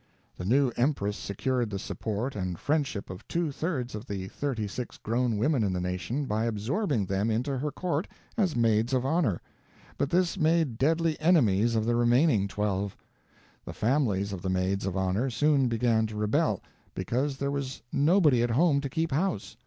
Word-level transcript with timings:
The 0.35 0.45
new 0.45 0.71
empress 0.77 1.15
secured 1.15 1.69
the 1.69 1.77
support 1.77 2.35
and 2.35 2.57
friendship 2.57 3.11
of 3.11 3.27
two 3.27 3.51
thirds 3.51 3.93
of 3.93 4.07
the 4.07 4.29
thirty 4.29 4.67
six 4.67 4.97
grown 4.97 5.37
women 5.37 5.63
in 5.63 5.73
the 5.73 5.79
nation 5.79 6.25
by 6.25 6.45
absorbing 6.45 7.05
them 7.05 7.29
into 7.29 7.55
her 7.59 7.71
court 7.71 8.07
as 8.35 8.55
maids 8.55 8.93
of 8.95 9.05
honor; 9.05 9.43
but 9.99 10.09
this 10.09 10.39
made 10.39 10.79
deadly 10.79 11.19
enemies 11.21 11.75
of 11.75 11.85
the 11.85 11.95
remaining 11.95 12.47
twelve. 12.47 12.97
The 13.63 13.73
families 13.73 14.33
of 14.33 14.41
the 14.41 14.49
maids 14.49 14.87
of 14.87 14.97
honor 14.97 15.29
soon 15.29 15.67
began 15.67 16.07
to 16.07 16.17
rebel, 16.17 16.63
because 16.95 17.37
there 17.37 17.51
was 17.51 17.83
nobody 17.93 18.41
at 18.41 18.49
home 18.49 18.81
to 18.81 18.89
keep 18.89 19.11
house. 19.11 19.55